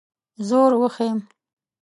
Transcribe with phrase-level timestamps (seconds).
[0.47, 1.19] زور وښیم.